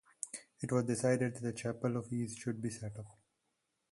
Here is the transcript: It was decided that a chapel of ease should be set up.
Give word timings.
It 0.63 0.71
was 0.71 0.85
decided 0.85 1.35
that 1.35 1.47
a 1.47 1.53
chapel 1.53 1.95
of 1.95 2.11
ease 2.11 2.35
should 2.35 2.59
be 2.59 2.71
set 2.71 2.97
up. 2.97 3.19